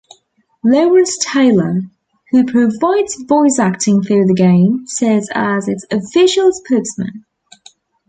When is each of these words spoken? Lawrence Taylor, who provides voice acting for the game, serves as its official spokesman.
Lawrence 0.63 1.15
Taylor, 1.21 1.81
who 2.31 2.43
provides 2.43 3.21
voice 3.23 3.59
acting 3.59 4.01
for 4.01 4.25
the 4.25 4.33
game, 4.33 4.85
serves 4.87 5.29
as 5.31 5.67
its 5.67 5.85
official 5.91 6.51
spokesman. 6.51 7.23